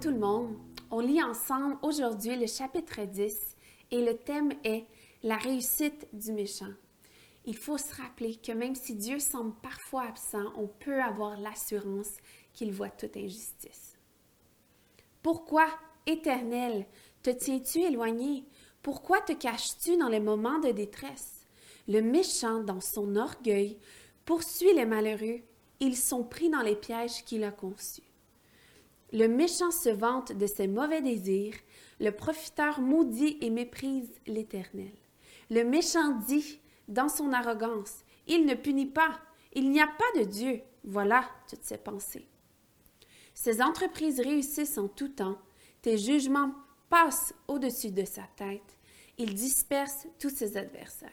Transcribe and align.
tout 0.00 0.10
le 0.10 0.18
monde. 0.18 0.56
On 0.90 1.00
lit 1.00 1.22
ensemble 1.22 1.76
aujourd'hui 1.82 2.36
le 2.36 2.46
chapitre 2.46 3.00
10 3.04 3.56
et 3.90 4.04
le 4.04 4.16
thème 4.16 4.52
est 4.62 4.84
la 5.24 5.36
réussite 5.36 6.06
du 6.12 6.32
méchant. 6.32 6.72
Il 7.46 7.56
faut 7.56 7.78
se 7.78 7.94
rappeler 7.96 8.36
que 8.36 8.52
même 8.52 8.76
si 8.76 8.94
Dieu 8.94 9.18
semble 9.18 9.54
parfois 9.60 10.04
absent, 10.04 10.52
on 10.56 10.68
peut 10.68 11.02
avoir 11.02 11.40
l'assurance 11.40 12.12
qu'il 12.52 12.72
voit 12.72 12.90
toute 12.90 13.16
injustice. 13.16 13.96
Pourquoi, 15.22 15.66
Éternel, 16.06 16.86
te 17.22 17.30
tiens-tu 17.30 17.80
éloigné? 17.80 18.44
Pourquoi 18.82 19.20
te 19.20 19.32
caches-tu 19.32 19.96
dans 19.96 20.08
les 20.08 20.20
moments 20.20 20.60
de 20.60 20.70
détresse? 20.70 21.40
Le 21.88 22.02
méchant, 22.02 22.62
dans 22.62 22.80
son 22.80 23.16
orgueil, 23.16 23.78
poursuit 24.24 24.74
les 24.74 24.86
malheureux. 24.86 25.40
Ils 25.80 25.96
sont 25.96 26.22
pris 26.22 26.50
dans 26.50 26.62
les 26.62 26.76
pièges 26.76 27.24
qu'il 27.24 27.42
a 27.42 27.50
conçus. 27.50 28.07
Le 29.12 29.26
méchant 29.26 29.70
se 29.70 29.88
vante 29.88 30.32
de 30.32 30.46
ses 30.46 30.68
mauvais 30.68 31.00
désirs, 31.00 31.54
le 32.00 32.10
profiteur 32.10 32.80
maudit 32.80 33.38
et 33.40 33.50
méprise 33.50 34.10
l'Éternel. 34.26 34.92
Le 35.50 35.64
méchant 35.64 36.18
dit, 36.26 36.60
dans 36.88 37.08
son 37.08 37.32
arrogance, 37.32 38.04
Il 38.26 38.44
ne 38.44 38.54
punit 38.54 38.86
pas, 38.86 39.18
il 39.54 39.70
n'y 39.70 39.80
a 39.80 39.86
pas 39.86 40.20
de 40.20 40.24
Dieu. 40.24 40.60
Voilà 40.84 41.24
toutes 41.48 41.64
ses 41.64 41.78
pensées. 41.78 42.26
Ses 43.34 43.62
entreprises 43.62 44.20
réussissent 44.20 44.78
en 44.78 44.88
tout 44.88 45.08
temps, 45.08 45.38
tes 45.80 45.96
jugements 45.96 46.52
passent 46.90 47.34
au-dessus 47.46 47.90
de 47.90 48.04
sa 48.04 48.22
tête, 48.36 48.76
il 49.16 49.34
disperse 49.34 50.06
tous 50.18 50.30
ses 50.30 50.56
adversaires. 50.56 51.10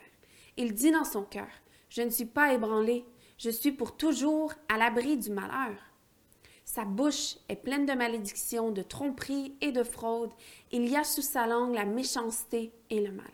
Il 0.57 0.73
dit 0.73 0.91
dans 0.91 1.03
son 1.03 1.23
cœur, 1.23 1.47
Je 1.89 2.01
ne 2.01 2.09
suis 2.09 2.25
pas 2.25 2.53
ébranlé, 2.53 3.05
je 3.37 3.49
suis 3.49 3.71
pour 3.71 3.95
toujours 3.95 4.53
à 4.69 4.77
l'abri 4.77 5.17
du 5.17 5.31
malheur. 5.31 5.75
Sa 6.65 6.83
bouche 6.83 7.37
est 7.47 7.55
pleine 7.55 7.85
de 7.85 7.93
malédictions, 7.93 8.71
de 8.71 8.81
tromperies 8.81 9.55
et 9.61 9.71
de 9.71 9.83
fraudes. 9.83 10.33
Il 10.71 10.89
y 10.89 10.97
a 10.97 11.03
sous 11.03 11.21
sa 11.21 11.45
langue 11.45 11.75
la 11.75 11.85
méchanceté 11.85 12.73
et 12.89 12.99
le 12.99 13.11
malheur. 13.11 13.31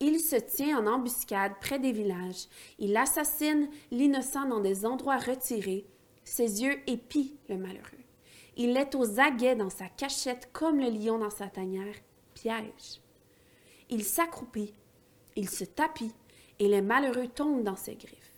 Il 0.00 0.20
se 0.20 0.36
tient 0.36 0.78
en 0.78 0.86
embuscade 0.86 1.52
près 1.60 1.78
des 1.78 1.92
villages. 1.92 2.48
Il 2.78 2.96
assassine 2.96 3.70
l'innocent 3.92 4.46
dans 4.46 4.60
des 4.60 4.84
endroits 4.84 5.18
retirés. 5.18 5.86
Ses 6.24 6.62
yeux 6.64 6.78
épient 6.88 7.32
le 7.48 7.56
malheureux. 7.56 8.04
Il 8.56 8.76
est 8.76 8.94
aux 8.96 9.20
aguets 9.20 9.54
dans 9.54 9.70
sa 9.70 9.88
cachette 9.88 10.50
comme 10.52 10.80
le 10.80 10.90
lion 10.90 11.18
dans 11.18 11.30
sa 11.30 11.46
tanière. 11.46 11.94
Piège. 12.34 13.00
Il 13.88 14.04
s'accroupit, 14.04 14.74
il 15.36 15.48
se 15.48 15.64
tapit, 15.64 16.12
et 16.58 16.68
les 16.68 16.82
malheureux 16.82 17.28
tombent 17.28 17.62
dans 17.62 17.76
ses 17.76 17.94
griffes. 17.94 18.32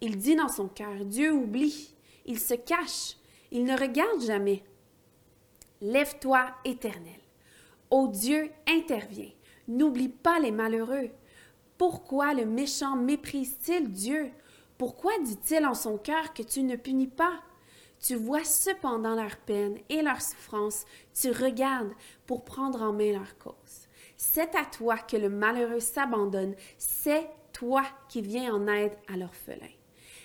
Il 0.00 0.18
dit 0.18 0.34
dans 0.34 0.48
son 0.48 0.68
cœur, 0.68 1.04
Dieu 1.04 1.32
oublie, 1.32 1.94
il 2.26 2.38
se 2.38 2.54
cache, 2.54 3.16
il 3.50 3.64
ne 3.64 3.78
regarde 3.78 4.20
jamais. 4.20 4.62
Lève-toi, 5.80 6.46
Éternel. 6.64 7.20
Ô 7.90 8.08
Dieu, 8.08 8.50
interviens. 8.68 9.30
N'oublie 9.68 10.08
pas 10.08 10.38
les 10.38 10.50
malheureux. 10.50 11.10
Pourquoi 11.78 12.34
le 12.34 12.44
méchant 12.44 12.96
méprise-t-il 12.96 13.90
Dieu? 13.90 14.30
Pourquoi 14.76 15.12
dit-il 15.20 15.64
en 15.64 15.74
son 15.74 15.98
cœur 15.98 16.34
que 16.34 16.42
tu 16.42 16.62
ne 16.62 16.76
punis 16.76 17.06
pas? 17.06 17.40
Tu 18.00 18.14
vois 18.14 18.44
cependant 18.44 19.14
leur 19.14 19.36
peine 19.36 19.78
et 19.88 20.00
leur 20.02 20.22
souffrance, 20.22 20.84
tu 21.14 21.30
regardes 21.30 21.92
pour 22.26 22.44
prendre 22.44 22.82
en 22.82 22.92
main 22.92 23.12
leur 23.12 23.36
cause. 23.38 23.88
C'est 24.16 24.54
à 24.54 24.64
toi 24.64 24.96
que 24.96 25.16
le 25.16 25.28
malheureux 25.28 25.80
s'abandonne, 25.80 26.54
c'est 26.78 27.28
toi 27.52 27.82
qui 28.08 28.22
viens 28.22 28.54
en 28.54 28.66
aide 28.68 28.96
à 29.08 29.16
l'orphelin. 29.16 29.68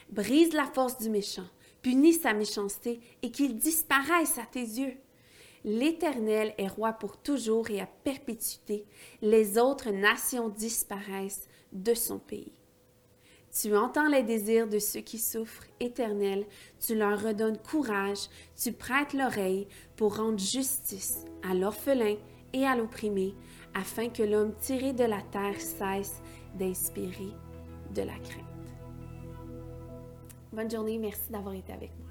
Brise 0.09 0.53
la 0.53 0.65
force 0.65 0.97
du 0.97 1.09
méchant, 1.09 1.47
punis 1.85 2.13
sa 2.13 2.33
méchanceté 2.33 2.99
et 3.21 3.29
qu'il 3.29 3.57
disparaisse 3.57 4.39
à 4.39 4.45
tes 4.51 4.59
yeux. 4.59 4.95
L'Éternel 5.63 6.55
est 6.57 6.67
roi 6.67 6.93
pour 6.93 7.15
toujours 7.15 7.69
et 7.69 7.79
à 7.79 7.85
perpétuité. 7.85 8.87
Les 9.21 9.59
autres 9.59 9.91
nations 9.91 10.49
disparaissent 10.49 11.47
de 11.73 11.93
son 11.93 12.17
pays. 12.17 12.53
Tu 13.51 13.77
entends 13.77 14.07
les 14.07 14.23
désirs 14.23 14.67
de 14.67 14.79
ceux 14.79 15.01
qui 15.01 15.19
souffrent, 15.19 15.67
Éternel, 15.79 16.47
tu 16.79 16.95
leur 16.95 17.21
redonnes 17.21 17.59
courage, 17.59 18.29
tu 18.59 18.71
prêtes 18.71 19.13
l'oreille 19.13 19.67
pour 19.95 20.17
rendre 20.17 20.39
justice 20.39 21.25
à 21.47 21.53
l'orphelin 21.53 22.15
et 22.53 22.65
à 22.65 22.75
l'opprimé, 22.75 23.35
afin 23.75 24.09
que 24.09 24.23
l'homme 24.23 24.55
tiré 24.59 24.91
de 24.93 25.03
la 25.03 25.21
terre 25.21 25.61
cesse 25.61 26.19
d'inspirer 26.55 27.33
de 27.93 28.01
la 28.01 28.17
crainte. 28.17 28.54
Bonne 30.55 30.71
journée, 30.71 30.97
merci 30.97 31.29
d'avoir 31.33 31.53
été 31.53 31.73
avec 31.73 31.91
moi. 31.99 32.07